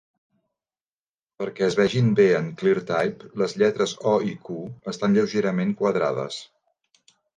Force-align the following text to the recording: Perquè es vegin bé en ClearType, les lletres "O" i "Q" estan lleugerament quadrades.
Perquè 1.41 1.65
es 1.67 1.75
vegin 1.79 2.07
bé 2.19 2.25
en 2.37 2.49
ClearType, 2.61 3.27
les 3.43 3.53
lletres 3.63 3.93
"O" 4.13 4.15
i 4.29 4.33
"Q" 4.49 4.57
estan 4.93 5.19
lleugerament 5.19 5.75
quadrades. 5.83 6.41